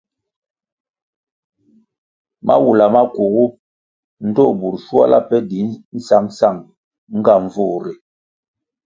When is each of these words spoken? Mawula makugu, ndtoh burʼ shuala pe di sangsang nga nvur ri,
Mawula 2.45 2.85
makugu, 2.95 3.45
ndtoh 4.27 4.51
burʼ 4.59 4.77
shuala 4.85 5.17
pe 5.29 5.37
di 5.49 5.59
sangsang 6.07 6.59
nga 7.19 7.33
nvur 7.43 7.75
ri, 7.85 7.93